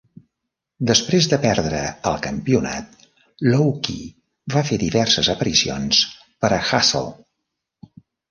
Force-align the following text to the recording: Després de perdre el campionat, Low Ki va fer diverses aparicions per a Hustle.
Després 0.91 1.25
de 1.33 1.37
perdre 1.43 1.81
el 2.11 2.15
campionat, 2.27 3.03
Low 3.51 3.69
Ki 3.87 3.97
va 4.55 4.63
fer 4.71 4.81
diverses 4.85 5.29
aparicions 5.37 6.01
per 6.45 6.51
a 6.57 6.61
Hustle. 6.71 7.93